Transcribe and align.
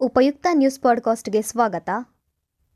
ಉಪಯುಕ್ತ 0.00 0.46
ನ್ಯೂಸ್ 0.52 0.80
ಪಾಡ್ಕಾಸ್ಟ್ಗೆ 0.80 1.42
ಸ್ವಾಗತ. 1.42 1.90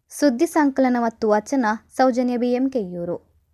ಸುದ್ದಿ 0.09 0.46
ಸಂಕಲನ 0.46 0.96
ಮತ್ತು 1.00 1.29
ವಚನ, 1.29 1.64
ಸೌಜನ್ಯ 1.96 2.36
ಬಿಎಂಕೆಯೂರು 2.36 3.45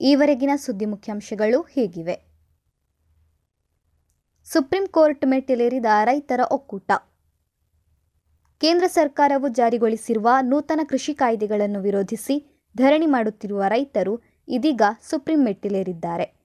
ಈವರೆಗಿನ 0.00 0.50
ಸುದ್ದಿ 0.56 0.84
ಮುಖ್ಯಾಂಶಗಳು 0.84 1.60
ಹೀಗಿವೆ. 1.60 2.24
ಸುಪ್ರೀಂ 4.44 4.86
ಕೋರ್ಟ್ 4.86 5.26
ಮೆಟ್ಟಿಲೇರಿದ 5.26 5.84
ರೈತರ 6.04 6.40
ಒಕ್ಕೂಟ. 6.50 6.90
ಕೇಂದ್ರ 8.58 8.86
ಸರ್ಕಾರವು 8.86 9.48
ಜಾರಿಗೊಳಿಸಿರುವ 9.48 10.28
ನೂತನ 10.42 10.80
ಕೃಷಿ 10.88 11.14
ಕಾಯ್ದೆಗಳನ್ನು 11.14 11.80
ವಿರೋಧಿಸಿ 11.80 12.62
ಧರಣಿ 12.76 13.06
ಮಾಡುತ್ತಿರುವ 13.06 13.62
ರೈತರು 13.68 14.20
ಇದೀಗ 14.48 14.82
ಸುಪ್ರೀಂ 15.02 15.44
ಮೆಟ್ಟಿಲೇರಿದ್ದಾರೆ. 15.44 16.40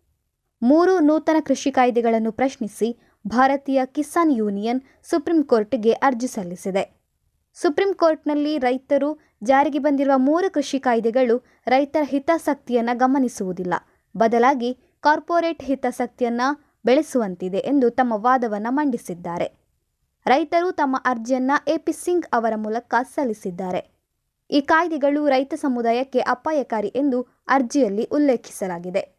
ಮೂರು 0.62 1.00
ನೂತನ 1.00 1.36
ಕೃಷಿ 1.46 1.72
ಕಾಯ್ದೆಗಳನ್ನು 1.72 2.32
ಪ್ರಶ್ನಿಸಿ 2.32 3.00
ಭಾರತೀಯ 3.28 3.82
ಕಿಸಾನ್ 3.86 4.32
ಯೂನಿಯನ್ 4.32 4.82
ಸುಪ್ರೀಂ 5.04 5.44
ಕೋರ್ಟ್ಗೆ 5.44 5.92
ಅರ್ಜಿ 5.92 6.28
ಸಲ್ಲಿಸಿದೆ. 6.28 7.06
ಸುಪ್ರೀಂ 7.54 7.94
ಕೋರ್ಟ್ನಲ್ಲಿ 7.94 8.58
ರೈತರು 8.58 9.20
ಜಾರಿಗೆ 9.44 9.80
ಬಂದಿರುವ 9.80 10.14
ಮೂರು 10.18 10.52
ಕೃಷಿ 10.52 10.80
ಕಾಯ್ದೆಗಳು 10.80 11.46
ರೈತರ 11.68 12.04
ಹಿತಾಸಕ್ತಿಯನ್ನು 12.06 12.98
ಗಮನಿಸುವುದಿಲ್ಲ. 12.98 13.74
ಬದಲಾಗಿ 14.18 14.78
ಕಾರ್ಪೊರೇಟ್ 15.02 15.64
ಹಿತಾಸಕ್ತಿಯನ್ನು 15.64 16.78
ಬೆಳೆಸುವಂತಿದೆ 16.86 17.58
ಎಂದು 17.58 17.90
ತಮ್ಮ 17.90 18.14
ವಾದವನ್ನು 18.16 18.72
ಮಂಡಿಸಿದ್ದಾರೆ. 18.72 19.66
ರೈತರು 20.26 20.72
ತಮ್ಮ 20.72 20.96
ಅರ್ಜಿಯನ್ನು 21.06 21.72
ಎಪಿ 21.72 21.92
ಸಿಂಗ್ 21.92 22.26
ಅವರ 22.34 22.54
ಮೂಲಕ 22.56 22.96
ಸಲ್ಲಿಸಿದ್ದಾರೆ. 23.16 23.82
ಈ 24.52 24.62
ಕಾಯ್ದೆಗಳು 24.62 25.28
ರೈತ 25.28 25.54
ಸಮುದಾಯಕ್ಕೆ 25.54 26.20
ಅಪಾಯಕಾರಿ 26.20 26.88
ಎಂದು 26.88 27.22
ಅರ್ಜಿಯಲ್ಲಿ 27.48 28.04
ಉಲ್ಲೇಖಿಸಲಾಗಿದೆ. 28.04 29.15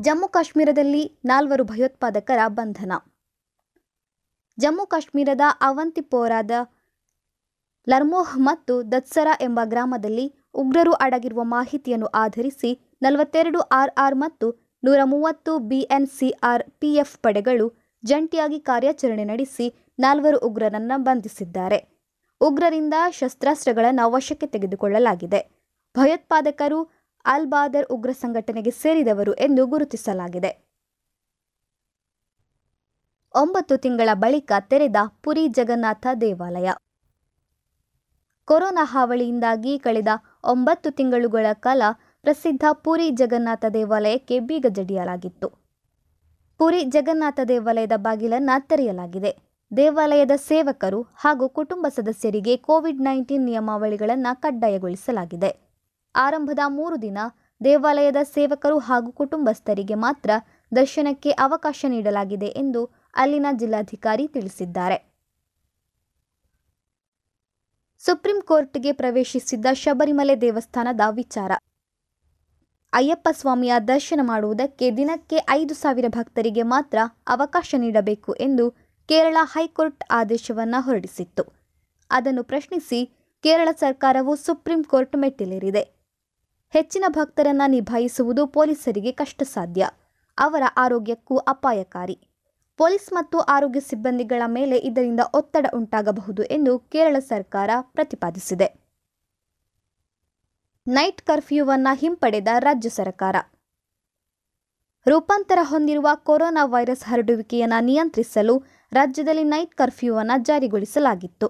ಜಮ್ಮು 0.00 0.28
ಕಾಶ್ಮೀರದಲ್ಲಿ 0.28 1.20
ನಾಲ್ವರು 1.24 1.64
ಭಯೋತ್ಪಾದಕರ 1.64 2.38
ಬಂಧನ. 2.48 2.92
ಜಮ್ಮು 4.58 4.86
ಕಾಶ್ಮೀರದ 4.86 5.40
ಅವಂತಿಪೋರಾದ 5.60 6.50
ಲರ್ಮೋಹ್ 7.88 8.38
ಮತ್ತು 8.38 8.92
ದತ್ಸರಾ 8.92 9.38
ಎಂಬ 9.40 9.60
ಗ್ರಾಮದಲ್ಲಿ 9.64 10.26
ಉಗ್ರರು 10.54 10.92
ಅಡಗಿರುವ 10.92 11.44
ಮಾಹಿತಿಯನ್ನು 11.44 12.06
ಆಧರಿಸಿ 12.06 12.96
ನಲವತ್ತೆರಡು 13.02 13.60
ಆರ್ಆರ್ 13.60 14.14
ಮತ್ತು 14.14 14.48
ನೂರ 14.84 15.00
ಮೂವತ್ತು 15.04 15.58
ಬಿಎನ್ಸಿಆರ್ 15.58 16.64
ಪಿಎಫ್ 16.70 17.18
ಪಡೆಗಳು 17.18 17.66
ಜಂಟಿಯಾಗಿ 18.04 18.60
ಕಾರ್ಯಾಚರಣೆ 18.60 19.24
ನಡೆಸಿ 19.24 19.66
ನಾಲ್ವರು 19.98 20.38
ಉಗ್ರರನ್ನು 20.38 21.02
ಬಂಧಿಸಿದ್ದಾರೆ. 21.02 21.78
ಉಗ್ರರಿಂದ 22.40 22.94
ಶಸ್ತ್ರಾಸ್ತ್ರಗಳನ್ನು 23.12 24.10
ವಶಕ್ಕೆ 24.10 24.46
ತೆಗೆದುಕೊಳ್ಳಲಾಗಿದೆ. 24.46 25.40
ಭಯೋತ್ಪಾದಕರು 25.96 26.99
ಅಲ್ 27.24 27.46
ಬಾದರ್ 27.46 27.86
ಉಗ್ರ 27.90 28.12
ಸಂಘಟನೆಗೆ 28.12 28.70
ಸೇರಿದವರು 28.70 29.34
ಎಂದು 29.34 29.66
ಗುರುತಿಸಲಾಗಿದೆ. 29.66 30.70
ಒಂಬತ್ತು 33.34 33.76
ತಿಂಗಳ 33.76 34.08
ಬಳಿಕ 34.14 34.52
ತೆರೆದ 34.60 34.96
ಪುರಿ 35.22 35.48
ಜಗನ್ನಾಥ 35.48 36.06
ದೇವಾಲಯ. 36.20 36.70
ಕೊರೋನಾ 38.44 38.84
ಹಾವಳಿಯಿಂದಾಗಿ 38.84 39.78
ಕಳೆದ 39.78 40.08
ಒಂಬತ್ತು 40.44 40.90
ತಿಂಗಳುಗಳ 40.90 41.46
ಕಾಲ 41.52 41.82
ಪ್ರಸಿದ್ಧ 42.20 42.64
ಪುರಿ 42.72 43.10
ಜಗನ್ನಾಥ 43.10 43.64
ದೇವಾಲಯಕ್ಕೆ 43.64 44.40
ಬೀಗ 44.40 44.66
ಜಡಿಯಲಾಗಿತ್ತು. 44.68 45.48
ಪುರಿ 46.58 46.84
ಜಗನ್ನಾಥ 46.84 47.40
ದೇವಾಲಯದ 47.48 47.92
ಬಾಗಿಲನ್ನು 47.96 48.68
ತೆರೆಯಲಾಗಿದೆ. 48.68 49.36
ದೇವಾಲಯದ 49.76 50.30
ಸೇವಕರು 50.36 51.02
ಹಾಗೂ 51.02 51.48
ಕುಟುಂಬ 51.48 51.86
ಸದಸ್ಯರಿಗೆ 51.88 52.56
ಕೋವಿಡ್ 52.56 53.00
ನೈನ್ಟೀನ್ 53.00 53.44
ನಿಯಮಾವಳಿಗಳನ್ನು 53.44 54.40
ಕಡ್ಡಾಯಗೊಳಿಸಲಾಗಿದೆ. 54.40 55.69
ಆರಂಭದ 56.14 56.58
ಮೂರು 56.66 57.02
ದಿನ 57.02 57.18
ದೇವಾಲಯದ 57.64 58.16
ಸೇವಕರು 58.22 58.78
ಹಾಗೂ 58.78 59.12
ಕುಟುಂಬಸ್ಥರಿಗೆ 59.12 59.94
ಮಾತ್ರ 59.94 60.30
ದರ್ಶನಕ್ಕೆ 60.76 61.30
ಅವಕಾಶ 61.30 61.84
ನೀಡಲಾಗಿದೆ 61.88 62.46
ಎಂದು 62.46 62.90
ಅಲ್ಲಿನ 63.14 63.46
ಜಿಲ್ಲಾಧಿಕಾರಿ 63.52 64.28
ತಿಳಿಸಿದ್ದಾರೆ. 64.28 65.10
ಸುಪ್ರೀಂ 67.98 68.40
ಕೋರ್ಟ್ಗೆ 68.40 68.92
ಪ್ರವೇಶಿಸಿದ್ದ 68.92 69.66
ಶಬರಿಮಲೆ 69.72 70.40
ದೇವಸ್ಥಾನದ 70.40 71.00
ವಿಚಾರ. 71.10 71.52
ಅಯ್ಯಪ್ಪ 72.92 73.28
ಸ್ವಾಮಿಯ 73.32 73.72
ದರ್ಶನ 73.78 74.20
ಮಾಡುವುದಕ್ಕೆ 74.22 74.90
ದಿನಕ್ಕೆ 74.90 75.38
ಐದು 75.50 75.74
ಸಾವಿರ 75.74 76.04
ಭಕ್ತರಿಗೆ 76.08 76.62
ಮಾತ್ರ 76.62 76.98
ಅವಕಾಶ 77.28 77.74
ನೀಡಬೇಕು 77.78 78.32
ಎಂದು 78.32 78.70
ಕೇರಳ 79.06 79.36
ಹೈಕೋರ್ಟ್ 79.42 80.04
ಆದೇಶವನ್ನು 80.10 80.84
ಹೊರಡಿಸಿತ್ತು. 80.84 81.44
ಅದನ್ನು 82.10 82.42
ಪ್ರಶ್ನಿಸಿ 82.44 83.00
ಕೇರಳ 83.42 83.68
ಸರ್ಕಾರವು 83.72 84.36
ಸುಪ್ರೀಂ 84.36 84.84
ಕೋರ್ಟ್ 84.84 85.16
ಮೆಟ್ಟಿಲೇರಿದೆ. 85.16 85.99
ಹೆಚ್ಚಿನ 86.70 87.04
ಭಕ್ತರನ್ನ 87.08 87.62
ನಿಭಾಯಿಸುವುದು 87.66 88.46
ಪೊಲೀಸರಿಗೆ 88.46 89.12
ಕಷ್ಟ 89.12 89.42
ಸಾಧ್ಯ 89.42 89.88
ಅವರ 90.38 90.62
ಆರೋಗ್ಯಕ್ಕೂ 90.76 91.36
ಅಪಾಯಕಾರಿ. 91.36 92.18
ಪೊಲೀಸ್ 92.76 93.12
ಮತ್ತು 93.12 93.38
ಆರೋಗ್ಯ 93.38 93.80
ಸಿಬ್ಬಂದಿಗಳ 93.80 94.42
ಮೇಲೆ 94.46 94.78
ಇದರಿಂದ 94.78 95.20
ಒತ್ತಡ 95.34 95.66
ಉಂಟಾಗಬಹುದು 95.74 96.42
ಎಂದು 96.42 96.78
ಕೇರಳ 96.78 97.18
ಸರ್ಕಾರ 97.18 97.70
ಪ್ರತಿಪಾದಿಸಿದೆ. 97.80 98.80
ನೈಟ್ 100.86 101.22
ಕರ್ಫ್ಯೂವನ್ನು 101.22 101.96
ಹಿಂಪಡೆದ 101.96 102.48
ರಾಜ್ಯ 102.58 102.88
ಸರ್ಕಾರ. 102.88 103.36
ರೂಪಾಂತರ 105.06 105.58
ಹೊಂದಿರುವ 105.62 106.08
ಕೊರೋನಾ 106.14 106.64
ವೈರಸ್ 106.64 107.04
ಹರಡುವಿಕೆಯನ್ನು 107.04 107.84
ನಿಯಂತ್ರಿಸಲು 107.84 108.64
ರಾಜ್ಯದಲ್ಲಿ 108.92 109.44
ನೈಟ್ 109.44 109.74
ಕರ್ಫ್ಯೂವನ್ನು 109.74 110.44
ಜಾರಿಗೊಳಿಸಲಾಗಿತ್ತು. 110.44 111.48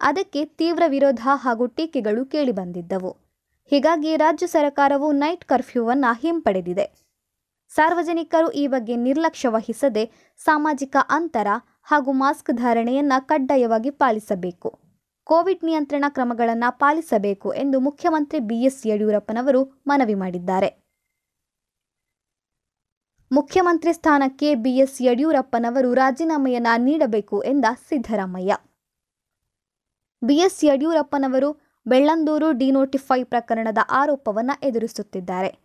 ಅದಕ್ಕೆ 0.00 0.44
ತೀವ್ರ 0.44 0.82
ವಿರೋಧ 0.86 1.20
ಹಾಗೂ 1.34 1.66
ಟೀಕೆಗಳು 1.66 2.24
ಕೇಳಿಬಂದಿದ್ದವು. 2.26 3.29
ಹೀಗಾಗಿ 3.70 4.16
ರಾಜ್ಯ 4.16 4.46
ಸರ್ಕಾರವು 4.46 5.12
ನೈಟ್ 5.12 5.44
ಕರ್ಫ್ಯೂವನ್ನು 5.44 6.20
ಹಿಂಪಡೆದಿದೆ. 6.20 6.86
ಸಾರ್ವಜನಿಕರು 7.74 8.50
ಈ 8.50 8.66
ಬಗ್ಗೆ 8.66 8.96
ನಿರ್ಲಕ್ಷ್ಯ 8.96 9.48
ವಹಿಸದೆ 9.48 10.34
ಸಾಮಾಜಿಕ 10.36 10.96
ಅಂತರ 11.08 11.46
ಹಾಗೂ 11.82 12.12
ಮಾಸ್ಕ್ 12.12 12.50
ಧಾರಣೆಯನ್ನು 12.56 13.26
ಕಡ್ಡಾಯವಾಗಿ 13.26 13.90
ಪಾಲಿಸಬೇಕು. 13.90 14.78
ಕೋವಿಡ್ 15.24 15.64
ನಿಯಂತ್ರಣ 15.64 16.04
ಕ್ರಮಗಳನ್ನು 16.08 16.78
ಪಾಲಿಸಬೇಕು 16.78 17.52
ಎಂದು 17.52 17.80
ಮುಖ್ಯಮಂತ್ರಿ 17.80 18.40
ಬಿಎಸ್ 18.40 18.86
ಯಡಿಯೂರಪ್ಪನವರು 18.86 19.82
ಮನವಿ 19.86 20.14
ಮಾಡಿದ್ದಾರೆ. 20.14 20.70
ಮುಖ್ಯಮಂತ್ರಿ 23.32 23.92
ಸ್ಥಾನಕ್ಕೆ 23.92 24.54
ಬಿಎಸ್ 24.54 25.02
ಯಡಿಯೂರಪ್ಪನವರು 25.02 25.94
ರಾಜೀನಾಮೆಯನ್ನ 25.94 26.66
ನೀಡಬೇಕು 26.78 27.42
ಎಂದ 27.42 27.64
ಸಿದ್ದರಾಮಯ್ಯ. 27.88 28.56
ಬಿಎಸ್ 30.24 30.64
ಯಡಿಯೂರಪ್ಪನವರು 30.64 31.69
ಬೆಳ್ಳಂದೂರು 31.86 32.52
ಡಿನೋಟಿಫೈ 32.52 33.24
ಪ್ರಕರಣದ 33.24 33.78
ಆರೋಪವನ್ನು 33.90 34.66
ಎದುರಿಸುತ್ತಿದ್ದಾರೆ. 34.66 35.58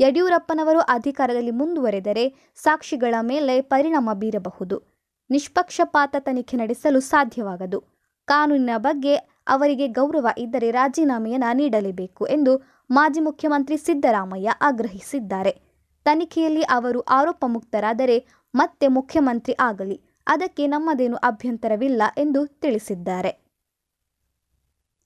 ಯಡಿಯೂರಪ್ಪನವರು 0.00 0.80
ಅಧಿಕಾರದಲ್ಲಿ 0.80 1.50
ಮುಂದುವರೆದರೆ 1.50 2.52
ಸಾಕ್ಷಿಗಳ 2.56 3.14
ಮೇಲೆ 3.20 3.60
ಪರಿಣಾಮ 3.60 4.10
ಬೀರಬಹುದು. 4.14 4.82
ನಿಷ್ಪಕ್ಷಪಾತ 5.30 6.16
ತನಿಖೆ 6.18 6.56
ನಡೆಸಲು 6.56 7.00
ಸಾಧ್ಯವಾಗದು. 7.00 7.80
ಕಾನೂನಿನ 8.24 8.70
ಬಗ್ಗೆ 8.76 9.14
ಅವರಿಗೆ 9.48 9.88
ಗೌರವ 9.88 10.26
ಇದ್ದರೆ 10.38 10.70
ರಾಜೀನಾಮೆಯನ್ನು 10.70 11.56
ನೀಡಲೇಬೇಕು 11.56 12.26
ಎಂದು 12.26 12.80
ಮಾಜಿ 12.90 13.20
ಮುಖ್ಯಮಂತ್ರಿ 13.20 13.76
ಸಿದ್ದರಾಮಯ್ಯ 13.76 14.52
ಆಗ್ರಹಿಸಿದ್ದಾರೆ. 14.62 15.52
ತನಿಖೆಯಲ್ಲಿ 16.04 16.62
ಅವರು 16.62 17.00
ಆರೋಪ 17.00 17.44
ಮುಕ್ತರಾದರೆ 17.46 18.26
ಮತ್ತೆ 18.54 18.88
ಮುಖ್ಯಮಂತ್ರಿ 18.88 19.56
ಆಗಲಿ. 19.60 20.00
ಅದಕ್ಕೆ 20.26 20.66
ನಮ್ಮದೇನು 20.66 21.16
ಅಭ್ಯಂತರವಿಲ್ಲ 21.16 22.02
ಎಂದು 22.16 22.46
ತಿಳಿಸಿದ್ದಾರೆ. 22.46 23.49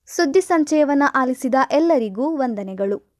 ಸುದ್ದಿ 0.07 0.41
ಸಂಚಯವನ್ನು 0.41 1.05
ಆಲಿಸಿದ 1.15 1.55
ಎಲ್ಲರಿಗೂ 1.71 2.35
ವಂದನೆಗಳು. 2.35 3.14